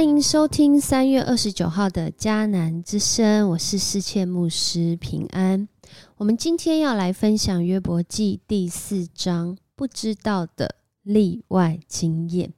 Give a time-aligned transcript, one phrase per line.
[0.00, 5.68] 欢迎收听三月二十九号的迦南之声，我是世切牧师平安。
[6.16, 12.54] 我们今天要来分享约伯记第四章，不知道的例外经验。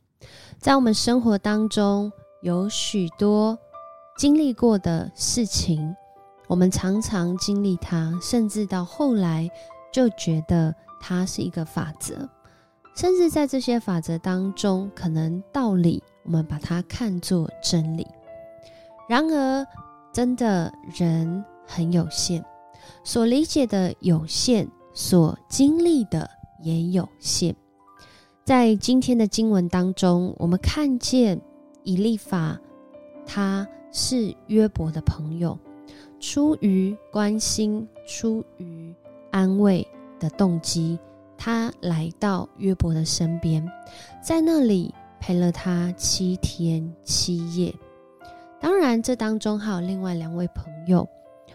[0.60, 3.58] 在我们生活当中，有许多
[4.16, 5.96] 经历过的事情，
[6.46, 9.50] 我们常常经历它，甚至到后来
[9.92, 12.28] 就觉得它是一个法则，
[12.94, 16.00] 甚至在这些法则当中，可能道理。
[16.24, 18.06] 我们把它看作真理，
[19.08, 19.66] 然而，
[20.12, 22.44] 真的人很有限，
[23.02, 26.30] 所理解的有限，所经历的
[26.62, 27.54] 也有限。
[28.44, 31.40] 在今天的经文当中，我们看见
[31.82, 32.58] 以利法，
[33.26, 35.58] 他是约伯的朋友，
[36.20, 38.94] 出于关心、出于
[39.32, 39.86] 安慰
[40.20, 40.98] 的动机，
[41.36, 43.68] 他来到约伯的身边，
[44.22, 44.94] 在那里。
[45.22, 47.72] 陪了他七天七夜，
[48.60, 51.08] 当然这当中还有另外两位朋友，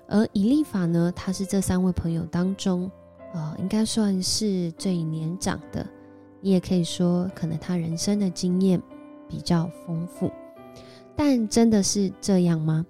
[0.07, 2.89] 而以利法呢，他是这三位朋友当中，
[3.33, 5.85] 呃，应该算是最年长的。
[6.39, 8.81] 你也可以说，可能他人生的经验
[9.27, 10.31] 比较丰富。
[11.13, 12.85] 但真的是这样吗？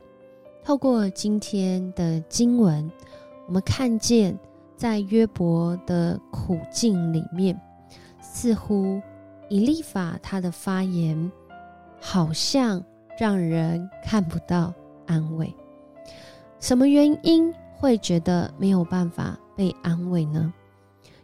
[0.63, 2.87] 透过今天的经文，
[3.47, 4.37] 我们看见
[4.75, 7.59] 在约伯的苦境里面，
[8.21, 9.01] 似乎。
[9.49, 11.31] 以利法他的发言
[11.99, 12.83] 好像
[13.19, 14.73] 让人看不到
[15.05, 15.53] 安慰，
[16.59, 20.53] 什么原因会觉得没有办法被安慰呢？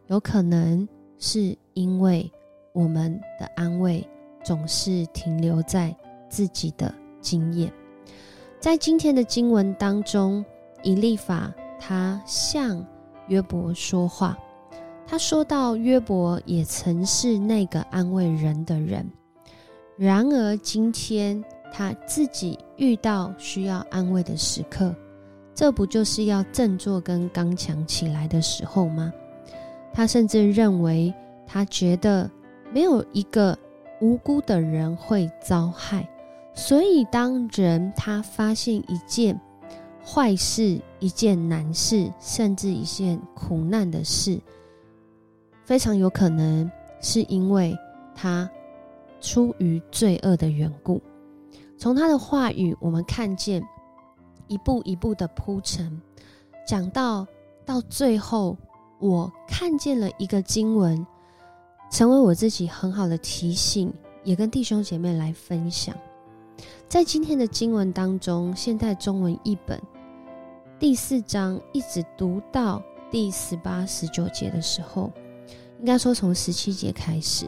[0.08, 2.32] 有可能是因为
[2.74, 4.08] 我们的安慰
[4.44, 5.96] 总是停留在
[6.30, 7.72] 自己的经验。
[8.60, 10.44] 在今天的经文当中，
[10.82, 12.86] 以利法他向
[13.28, 14.38] 约伯说话。
[15.06, 19.08] 他说到约伯也曾是那个安慰人的人，
[19.96, 24.96] 然而今天他自己遇到需要安慰的时刻，
[25.54, 29.14] 这不就是要振作跟刚强起来的时候吗？
[29.94, 31.14] 他甚至认为，
[31.46, 32.30] 他觉得
[32.72, 33.56] 没有一个
[34.02, 36.10] 无辜的人会遭害，
[36.56, 39.40] 所以当人他发现一件
[40.04, 44.40] 坏事、一件难事，甚至一件苦难的事。
[45.64, 46.70] 非常有可能
[47.00, 47.78] 是因为
[48.14, 48.50] 他
[49.22, 51.02] 出于罪恶的缘故。
[51.78, 53.64] 从他的话语，我们看见
[54.48, 56.02] 一步一步的铺陈，
[56.68, 57.26] 讲到
[57.66, 58.58] 到最后，
[59.00, 61.06] 我看见了一个经文，
[61.90, 63.94] 成为我自己很好的提醒，
[64.24, 65.96] 也跟弟兄姐妹来分享。
[66.88, 69.82] 在今天的经文当中，现代中文译本
[70.78, 75.12] 第四章一直读到第十八、十九节的时候。
[75.84, 77.46] 应该说，从十七节开始，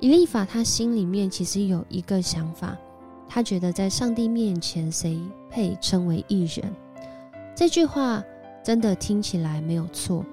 [0.00, 2.76] 以利法他心里面其实有一个想法，
[3.28, 5.16] 他觉得在上帝面前，谁
[5.48, 6.74] 配称为艺人？
[7.54, 8.20] 这句话
[8.64, 10.26] 真的听起来没有错。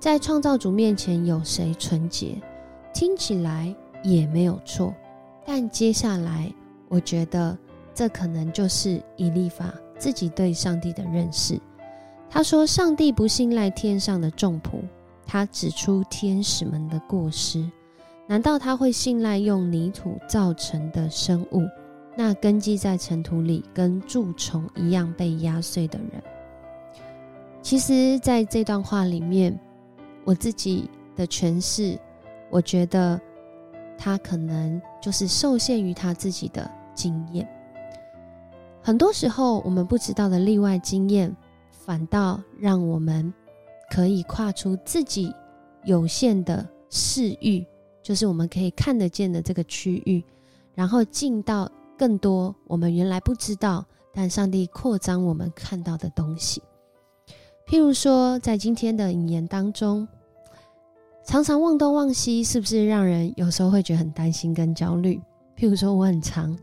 [0.00, 2.34] 在创造主面前，有谁纯洁？
[2.92, 3.72] 听起来
[4.02, 4.92] 也没有错。
[5.46, 6.52] 但接下来，
[6.88, 7.56] 我觉得
[7.94, 11.60] 这可能就是以利法自己对上帝的认识。
[12.28, 14.80] 他说：“上帝不信赖天上的众仆。”
[15.30, 17.70] 他指出天使们的过失，
[18.26, 21.68] 难道他会信赖用泥土造成的生物？
[22.16, 26.22] 那根基在尘土里，跟蛀虫一样被压碎的人？
[27.60, 29.56] 其实，在这段话里面，
[30.24, 31.98] 我自己的诠释，
[32.48, 33.20] 我觉得
[33.98, 37.46] 他可能就是受限于他自己的经验。
[38.82, 41.36] 很多时候，我们不知道的例外经验，
[41.70, 43.34] 反倒让我们。
[43.90, 45.34] 可以跨出自己
[45.84, 47.66] 有限的视域，
[48.02, 50.22] 就是我们可以看得见的这个区域，
[50.74, 56.62] 然后进到更多我们原来不知道，但上帝扩张我们看到的东西。
[57.66, 60.06] 譬如说，在今天的引言当中，
[61.24, 65.20] 常常忘东忘西，是不是让人有时候会觉得很担心跟焦虑？
[65.56, 66.56] 譬如说，我很常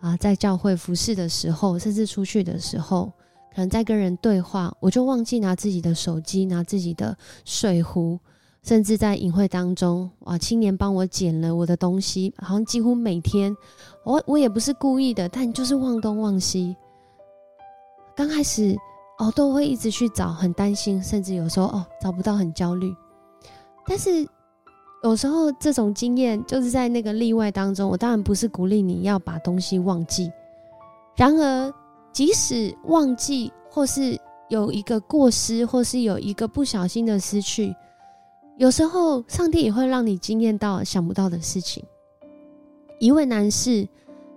[0.00, 3.12] 啊，在教会服侍的时候，甚至出去的时候。
[3.54, 7.14] 可能在跟人对话，我就忘记拿自己的手机，拿自己的
[7.44, 8.18] 水壶，
[8.62, 13.54] 甚至在隐会当中，哇，青年帮我捡了我的东西，好像几乎每天，
[14.04, 16.74] 我我也不是故意的，但就是忘东忘西。
[18.16, 18.74] 刚开始
[19.18, 22.94] 哦，都会一直去找，很担心，甚至有时候哦找不到，很焦虑。
[23.86, 24.26] 但是
[25.04, 30.32] 有时候这种经验就是在那个例外当中，我当然不是鼓励你要把东西忘记，
[31.16, 31.74] 然而。
[32.12, 34.18] 即使忘记，或是
[34.48, 37.74] 有一个过失，或是有一个不小心的失去，
[38.58, 41.82] 有时候上帝也会让你惊艳到想不到的事情。
[43.00, 43.88] 一位男士，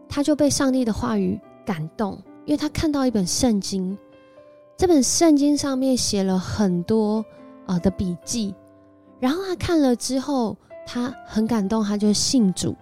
[0.08, 3.98] 他就被上帝的话语感动，因为他看到一本圣经，
[4.78, 7.24] 这本圣经上面写了很多
[7.66, 8.56] 啊的笔记，
[9.20, 10.56] 然后他看了之后，
[10.88, 12.76] 他很感动，他就信主。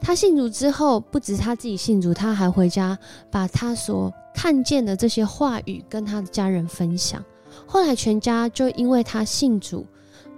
[0.00, 2.98] 他信主之后，不止他自己信主，他还回家
[3.30, 7.24] 把他所看见的这些话语跟他的家人分享。
[7.66, 9.86] 后来全家就因为他信主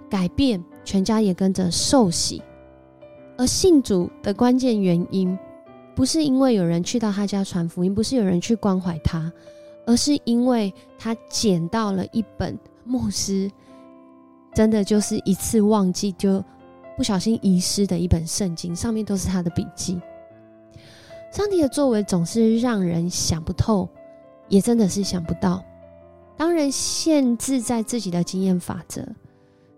[0.07, 2.41] 改变，全家也跟着受洗。
[3.37, 5.35] 而信主的关键原因，
[5.95, 9.31] 不是因为有人去到他家传福音，不是有人去关怀他，
[9.87, 13.49] 而是因为他捡到了一本牧师
[14.53, 16.43] 真的就是一次忘记就。
[16.95, 19.99] 不小心遗失的一本圣经，上面都是他的笔记。
[21.31, 23.89] 上帝的作为总是让人想不透，
[24.47, 25.63] 也真的是想不到。
[26.37, 29.05] 当人限制在自己的经验法则，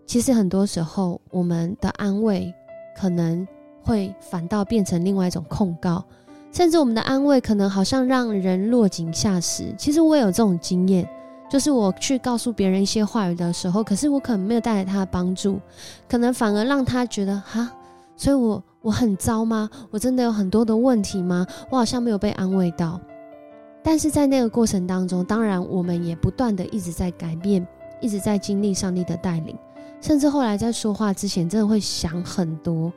[0.05, 2.53] 其实很多时候我们的安慰
[2.95, 3.47] 可能
[3.83, 6.03] 会反倒变成另外一种控告，
[6.51, 9.73] 甚至我们的安慰可能好像让人落井下石。
[9.77, 11.09] 其实我也有这种经验。
[11.49, 15.59] 就是我去告诉别人一些话语的时候，可是我可能没有带来他的帮助，
[16.09, 17.71] 可能反而让他觉得哈，
[18.15, 19.69] 所以我我很糟吗？
[19.89, 21.47] 我真的有很多的问题吗？
[21.69, 22.99] 我好像没有被安慰到。
[23.81, 27.65] 但是在那个过程当中，当然我们也不断的一直在改变，
[28.01, 29.57] 一直在经历上帝的带领，
[30.01, 32.91] 甚至后来在说话之前，真的会想很多，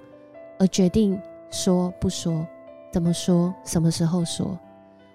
[0.59, 1.17] 而决定
[1.53, 2.45] 说不说，
[2.93, 4.59] 怎么说，什么时候说。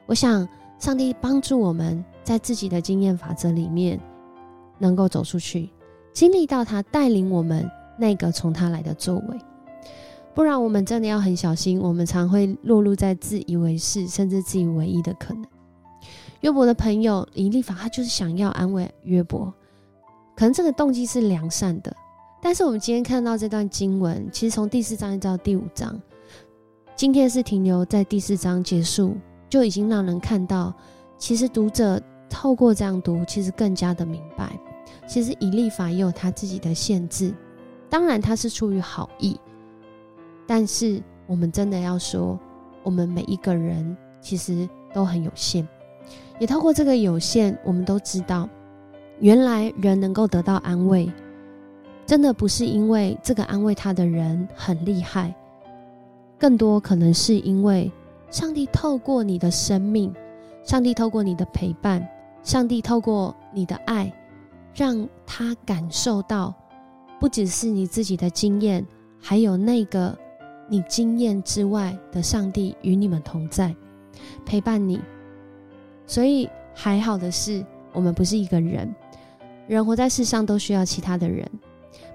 [0.05, 0.47] 我想
[0.79, 2.01] 上帝帮助我们。
[2.25, 3.99] 在自己的经验法则里面，
[4.79, 5.69] 能够走出去，
[6.11, 7.69] 经历到他带领我们
[7.99, 9.39] 那个从他来的作为，
[10.33, 11.79] 不然我们真的要很小心。
[11.79, 15.45] 我们常会落入在自以为是，甚至自以为意的可能。
[16.41, 19.53] 约伯的朋友以利法，他就是想要安慰约伯，
[20.35, 21.95] 可能这个动机是良善的。
[22.41, 25.99] 但是我们今天看到这段经文，其实从第四章一直到第五章，
[26.95, 29.15] 今天是停留在第四章结束，
[29.47, 30.73] 就已经让人看到，
[31.19, 32.01] 其实读者。
[32.37, 34.51] 透过这样读，其实更加的明白，
[35.07, 37.33] 其实以立法也有他自己的限制。
[37.89, 39.39] 当然，他是出于好意，
[40.45, 42.37] 但是我们真的要说，
[42.83, 45.65] 我们每一个人其实都很有限。
[46.37, 48.49] 也透过这个有限，我们都知道，
[49.21, 51.09] 原来人能够得到安慰，
[52.05, 55.33] 真的不是因为这个安慰他的人很厉害，
[56.37, 57.89] 更多可能是因为
[58.29, 60.13] 上帝透过你的生命，
[60.65, 62.05] 上帝透过你的陪伴。
[62.45, 64.13] 上帝透过你的爱，
[64.75, 66.53] 让他感受到，
[67.19, 68.85] 不只是你自己的经验，
[69.19, 70.15] 还有那个
[70.69, 73.75] 你经验之外的上帝与你们同在，
[74.45, 75.01] 陪伴你。
[76.05, 78.93] 所以还好的是，我们不是一个人，
[79.67, 81.49] 人活在世上都需要其他的人，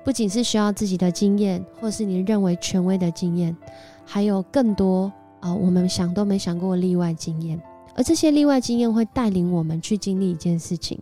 [0.05, 3.57] 不仅是需要自己的经验，或是你认为权威的经验，
[4.07, 7.61] 还有更多啊，我们想都没想过例外经验。
[7.95, 10.99] 而这些例外经验会带领我们去经历一件事情，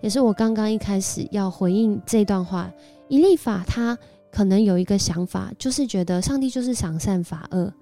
[0.00, 2.70] 也是我刚刚一开始要回应这段话。
[3.08, 3.96] 以立法他
[4.32, 7.72] 可能有一个想法，就是觉得上帝就是赏善罚恶，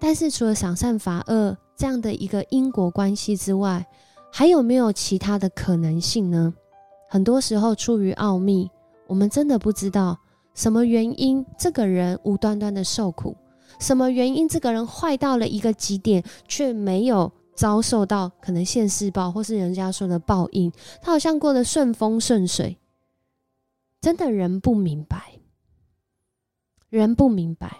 [0.00, 3.86] 但是除了赏善罚恶这样的一个因果关系之外，
[4.32, 6.52] 还有没有其他的可能性呢？
[7.08, 8.68] 很多时候出于奥秘，
[9.06, 10.18] 我们真的不知道
[10.54, 13.36] 什么原因这个人无端端的受苦，
[13.78, 17.30] 什么原因这个人坏到了一个极点，却没有。
[17.54, 22.76] 遭受到可能现世报，或是人家说的报应，他好像过得顺风顺水，
[24.00, 25.38] 真的人不明白，
[26.88, 27.76] 人不明白。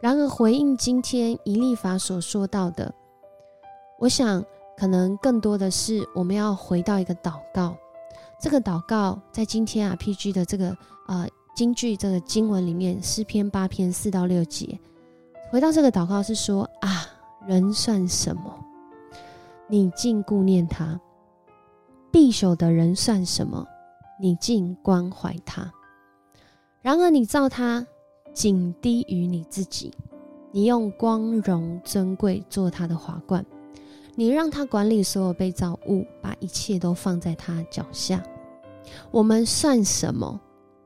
[0.00, 2.94] 然而回应今天一立法所说到的，
[3.98, 4.44] 我想
[4.76, 7.76] 可能更多的是我们要回到一个祷告。
[8.40, 10.76] 这个祷告在今天 RPG 的这个
[11.08, 14.78] 呃京剧这个经文里面，诗篇八篇四到六节，
[15.50, 17.10] 回到这个祷告是说啊。
[17.46, 18.64] 人算什么？
[19.68, 20.98] 你竟顾念他；
[22.10, 23.66] 必朽的人算什么？
[24.20, 25.72] 你竟关怀他。
[26.80, 27.86] 然而你造他
[28.32, 29.92] 仅低于你自己，
[30.52, 33.44] 你用光荣尊贵做他的华冠，
[34.14, 38.22] 你让他管理所有被造物，把一切都放在他脚下。
[39.10, 40.40] 我们算什么？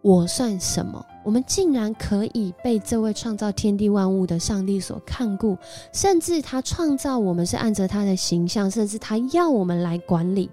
[0.08, 1.04] 我算什么？
[1.22, 5.54] 我们竟然可以被这位创造天地万物的上帝所看顾，
[5.92, 10.48] 甚至他创造我们是按着他的形象，甚至他要我们来管理，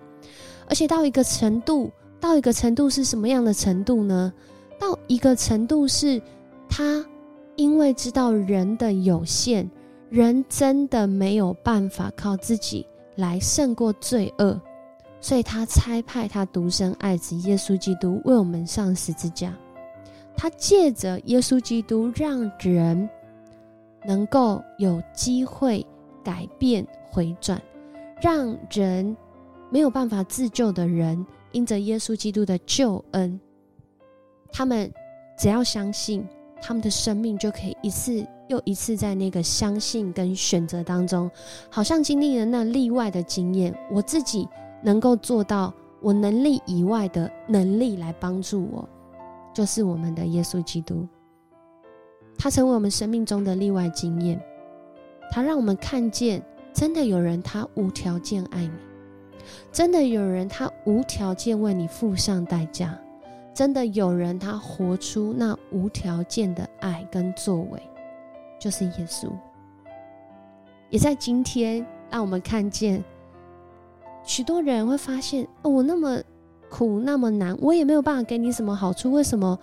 [0.67, 4.33] 而且到一个程度，到一个程度是什么样的程度呢？
[4.77, 6.21] 到一个程度是，
[6.67, 7.05] 他
[7.55, 9.71] 因为知道人的有限，
[10.09, 12.85] 人真的没有办法靠自己
[13.15, 14.59] 来胜过罪恶。
[15.25, 19.51] 所以他差派他独生爱子耶稣基督为我们上十字架，
[20.38, 23.10] 他借着耶稣基督让人
[24.05, 25.84] 能够有机会
[26.24, 27.60] 改变回转，
[28.22, 29.17] 让人
[29.72, 33.39] 没有办法自救的人，因着耶稣基督的救恩，
[34.51, 34.94] 他们
[35.39, 36.24] 只要相信，
[36.62, 41.27] 他们的生命就可以一次又一次在那个相信跟选择当中，
[41.67, 43.75] 好像经历了那例外的经验。
[43.91, 44.48] 我自己
[44.86, 48.88] 能够做到我能力以外的能力来帮助我，
[49.51, 51.08] 就是我们的耶稣基督。
[52.38, 54.39] 他成为我们生命中的例外经验，
[55.32, 56.39] 他让我们看见，
[56.72, 58.77] 真的有人他无条件爱你，
[59.72, 62.96] 真的有人他无条件为你付上代价，
[63.51, 67.82] 真的有人他活出那无条件的爱跟作为，
[68.60, 69.32] 就是耶稣。
[70.92, 73.04] 也在今天，让我们看见，
[74.25, 76.22] 许多人会发现，哦，我那么
[76.70, 79.58] 苦，那么难，我也没有办法给你什么好处，为什么？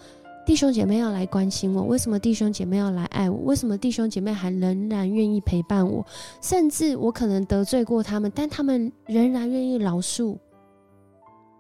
[0.45, 3.39] 弟兄姐妹要来关心我，为什么弟兄姐妹要来爱我？
[3.45, 6.05] 为什么弟兄姐妹还仍然愿意陪伴我？
[6.41, 10.37] 甚至我可能得罪过他们，但他们仍然愿意饶恕，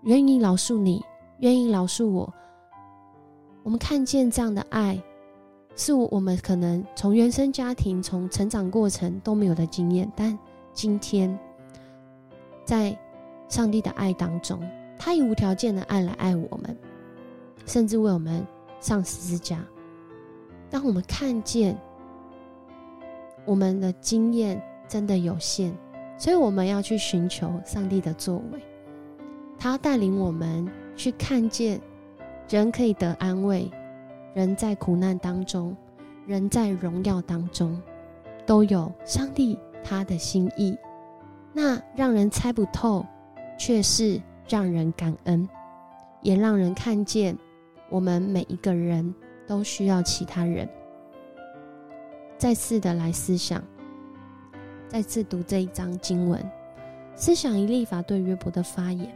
[0.02, 1.00] 愿意饶恕你，
[1.38, 2.32] 愿意饶恕我。
[3.62, 5.00] 我们看见这样的爱，
[5.76, 10.36] 是我们可能从原生家庭、从成长过程都没有的经验，但
[10.72, 11.38] 今天
[12.64, 12.96] 在
[13.48, 14.60] 上帝的爱当中，
[14.98, 16.76] 他以无条件的爱来爱我们，
[17.66, 18.46] 甚至为我们。
[18.80, 19.64] 上十字架，
[20.68, 21.78] 当我们看见
[23.44, 25.72] 我们的经验真的有限，
[26.18, 28.60] 所以我们要去寻求上帝的作为。
[29.56, 31.80] 他带领我们去看见
[32.48, 33.70] 人可以得安慰，
[34.34, 35.76] 人在苦难当中，
[36.26, 37.80] 人在荣耀当中，
[38.44, 40.76] 都有上帝他的心意。
[41.52, 43.04] 那让人猜不透，
[43.58, 45.48] 却是让人感恩，
[46.20, 47.36] 也让人看见。
[47.90, 49.14] 我们每一个人
[49.46, 50.66] 都需要其他人。
[52.38, 53.62] 再次的来思想，
[54.88, 56.42] 再次读这一章经文，
[57.14, 59.12] 思想一立法对约伯的发言，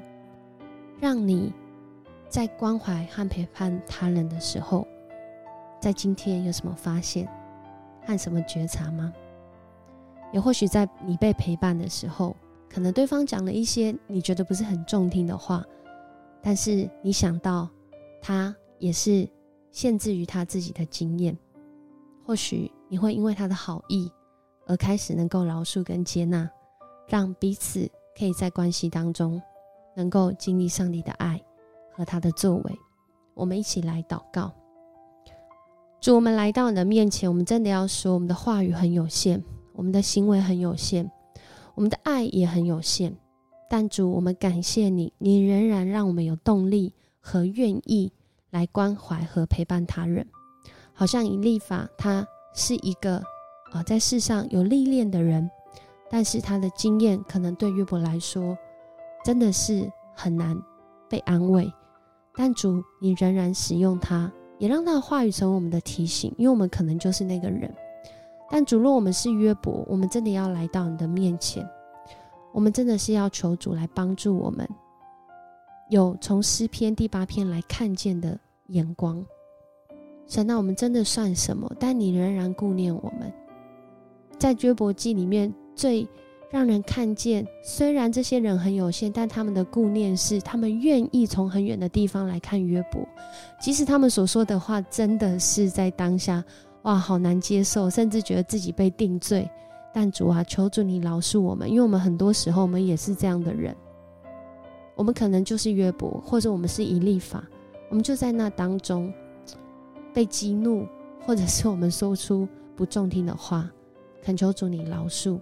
[1.01, 1.51] 让你
[2.29, 4.87] 在关怀和陪伴他人的时候，
[5.81, 7.27] 在今天有什么发现
[8.05, 9.11] 和什么觉察吗？
[10.37, 12.37] 也或许在你被陪伴的时候，
[12.69, 15.65] 可能对方讲了一些你觉得不是很中听的话，
[16.43, 17.67] 但是你想到
[18.21, 18.55] 他。
[18.79, 19.27] 也是
[19.71, 21.35] 限制于他自己的经验，
[22.27, 24.13] 或许你会因为他的好意
[24.67, 26.47] 而开始能够饶恕跟接纳，
[27.09, 29.41] 让彼此可以在关系当中
[29.97, 31.43] 能够经历上帝的爱
[31.91, 32.79] 和他的作为。
[33.33, 34.53] 我们一起来祷告，
[35.99, 39.43] 主，我们来到你的面前，我们真的要说，我们的话语很有限，
[39.77, 41.09] 我们的行为很有限，
[41.77, 43.17] 我们的爱也很有限。
[43.71, 48.13] 但主，我们感谢你，你仍然让我们有动力和愿意。
[48.51, 50.27] 来关怀和陪伴他人，
[50.95, 53.23] 好像以立法，他是一个
[53.71, 55.51] 啊，在世上有历练的人，
[56.09, 58.57] 但是他的经验可能对约伯来说
[59.25, 60.57] 真的是很难
[61.07, 61.71] 被安慰。
[62.35, 67.75] 但主，你仍然使用他，也让他的话语成为我们的提醒，因为我们可能就是那个人。
[68.51, 71.69] 但主，若我们是约伯，我们真的要来到你的面前，
[72.53, 74.69] 我们真的是要求主来帮助我们，
[75.91, 78.39] 有从诗篇第八篇来看见的。
[78.71, 79.25] 眼光，
[80.27, 81.71] 神，那我们真的算什么？
[81.79, 83.33] 但你仍然顾念我们。
[84.41, 86.05] 在约伯记里面，最
[86.51, 93.07] 让人看见，虽然这些人很有限，但他们的顾念是，他们愿意从很远的地方来看约伯，
[93.61, 96.43] 即使他们所说的话真的是在当下，
[96.87, 99.49] 哇，好难接受，甚至觉得自己被定罪。
[99.93, 103.75] 但主啊，求主你饶恕我们，因为我们很多时候，我们也是这样的人。
[104.95, 107.45] 我们可能就是约伯，或者我们是以立法。
[107.89, 109.13] 我们就在那当中
[110.15, 110.87] 被激怒，
[111.27, 113.69] 或者是我们说出不中听的话，
[114.23, 115.41] 恳求主你饶恕。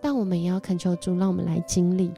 [0.00, 2.10] 但我们也要恳求主，让我们来经历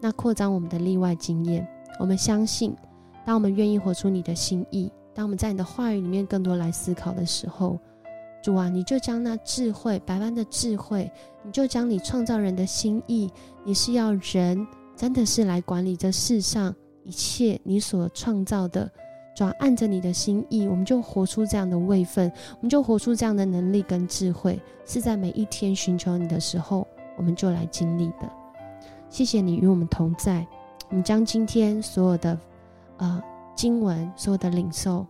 [0.00, 1.64] 那扩张我们的例外经验。
[2.00, 2.74] 我们相信，
[3.24, 7.78] 当我们愿意活出你的心意，当我们在你的话语里面更多来思考的时候，
[8.42, 11.10] 主啊，你就将那智慧百般的智慧，
[11.42, 13.30] 你就将你创造人的心意，
[13.64, 16.72] 你是要人真的是来管理这世上。
[17.02, 18.90] 一切你所创造的，
[19.36, 26.84] 主要按着你的心意，我们就活出这样的位分，我们就活出这样的能力跟智慧，是在每一天寻求你的时候，
[27.16, 28.28] 我们就来经历的。
[29.08, 30.44] 谢谢你与我们同在，
[30.90, 32.36] 我们将今天所有的
[32.96, 33.22] 呃
[33.56, 35.06] 经文、所有的领受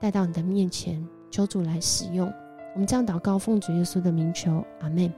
[0.00, 2.30] 带到你的面前，求主来使用。
[2.74, 5.12] 我们这样祷告，奉主耶稣的名求，阿妹，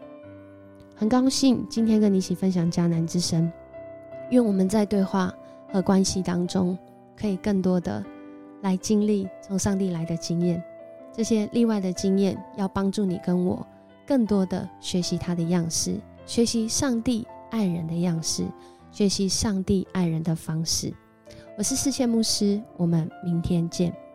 [0.94, 3.50] 很高兴今天跟你一起分享迦南之神，
[4.30, 5.32] 愿我们在对话
[5.72, 6.76] 和关系当中，
[7.16, 8.04] 可以更多的
[8.60, 10.62] 来经历从上帝来的经验。
[11.10, 13.66] 这些例外的经验，要帮助你跟我
[14.06, 18.44] 更多的学习他的样式，学习上帝爱人的样式，
[18.92, 20.92] 学习上帝爱人的方式。
[21.58, 24.05] 我是世界牧师，我们明天见。